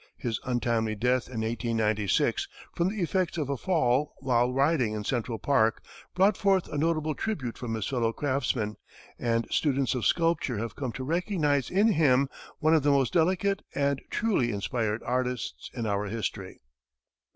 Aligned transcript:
His 0.17 0.39
untimely 0.43 0.95
death, 0.95 1.27
in 1.27 1.41
1896, 1.41 2.47
from 2.73 2.89
the 2.89 3.03
effects 3.03 3.37
of 3.37 3.51
a 3.51 3.55
fall 3.55 4.15
while 4.17 4.51
riding 4.51 4.93
in 4.93 5.03
Central 5.03 5.37
Park, 5.37 5.83
brought 6.15 6.35
forth 6.35 6.67
a 6.67 6.75
notable 6.79 7.13
tribute 7.13 7.55
from 7.55 7.75
his 7.75 7.85
fellow 7.85 8.11
craftsmen, 8.11 8.77
and 9.19 9.45
students 9.51 9.93
of 9.93 10.07
sculpture 10.07 10.57
have 10.57 10.75
come 10.75 10.91
to 10.93 11.03
recognize 11.03 11.69
in 11.69 11.89
him 11.91 12.29
one 12.57 12.73
of 12.73 12.81
the 12.81 12.89
most 12.89 13.13
delicate 13.13 13.61
and 13.75 14.01
truly 14.09 14.51
inspired 14.51 15.03
artists 15.03 15.69
in 15.71 15.85
our 15.85 16.05
history. 16.05 16.61